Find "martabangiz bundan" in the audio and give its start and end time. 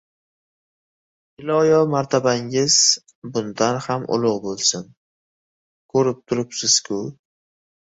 1.91-3.79